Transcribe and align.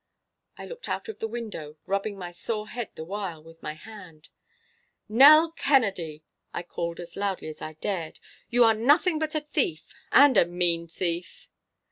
I 0.57 0.65
looked 0.65 0.89
out 0.89 1.09
of 1.09 1.19
the 1.19 1.27
window, 1.27 1.77
rubbing 1.85 2.17
my 2.17 2.31
sore 2.31 2.69
head 2.69 2.89
the 2.95 3.03
while 3.05 3.43
with 3.43 3.61
my 3.61 3.73
hand. 3.73 4.29
'Nell 5.07 5.51
Kennedy!' 5.51 6.23
I 6.55 6.63
called 6.63 6.99
as 6.99 7.15
loudly 7.15 7.49
as 7.49 7.61
I 7.61 7.73
dared, 7.73 8.19
'you 8.49 8.63
are 8.63 8.73
nothing 8.73 9.19
but 9.19 9.35
a 9.35 9.41
thief, 9.41 9.93
and 10.11 10.37
a 10.37 10.45
mean 10.45 10.87
thief! 10.87 11.47